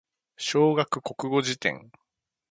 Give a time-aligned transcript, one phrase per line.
[0.35, 1.91] 小学国語辞典